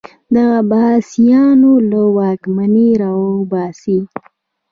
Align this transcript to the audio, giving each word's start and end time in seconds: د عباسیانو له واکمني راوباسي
د 0.33 0.35
عباسیانو 0.57 1.71
له 1.91 2.01
واکمني 2.17 2.89
راوباسي 3.01 3.99